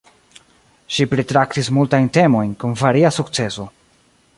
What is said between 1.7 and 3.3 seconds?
multajn temojn, kun varia